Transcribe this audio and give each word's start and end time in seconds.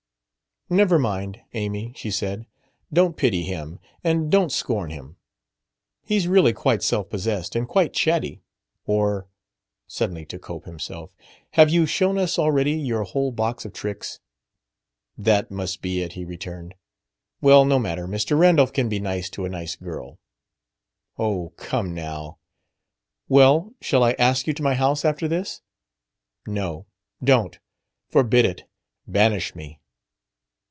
"Never 0.69 0.97
mind, 0.97 1.41
Amy," 1.53 1.91
she 1.97 2.09
said. 2.11 2.45
"Don't 2.93 3.17
pity 3.17 3.43
him, 3.43 3.79
and 4.05 4.31
don't 4.31 4.53
scorn 4.53 4.89
him. 4.89 5.17
He's 6.05 6.29
really 6.29 6.53
quite 6.53 6.81
self 6.81 7.09
possessed 7.09 7.57
and 7.57 7.67
quite 7.67 7.91
chatty. 7.91 8.41
Or" 8.85 9.27
suddenly 9.85 10.23
to 10.27 10.39
Cope 10.39 10.63
himself 10.63 11.11
"have 11.55 11.69
you 11.69 11.85
shown 11.85 12.17
us 12.17 12.39
already 12.39 12.71
your 12.71 13.03
whole 13.03 13.33
box 13.33 13.65
of 13.65 13.73
tricks?" 13.73 14.21
"That 15.17 15.51
must 15.51 15.81
be 15.81 16.01
it," 16.01 16.13
he 16.13 16.23
returned. 16.23 16.75
"Well, 17.41 17.65
no 17.65 17.77
matter. 17.77 18.07
Mr. 18.07 18.39
Randolph 18.39 18.71
can 18.71 18.87
be 18.87 19.01
nice 19.01 19.29
to 19.31 19.43
a 19.43 19.49
nice 19.49 19.75
girl." 19.75 20.19
"Oh, 21.19 21.51
come 21.57 21.93
now," 21.93 22.37
"Well, 23.27 23.73
shall 23.81 24.05
I 24.05 24.13
ask 24.13 24.47
you 24.47 24.53
to 24.53 24.63
my 24.63 24.75
house, 24.75 25.03
after 25.03 25.27
this?" 25.27 25.59
"No. 26.47 26.85
Don't. 27.21 27.59
Forbid 28.07 28.45
it. 28.45 28.63
Banish 29.05 29.53
me." 29.53 29.79